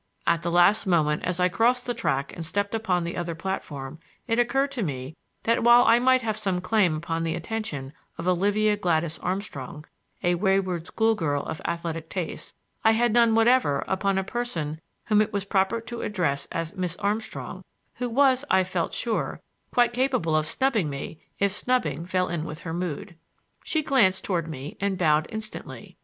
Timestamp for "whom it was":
15.05-15.45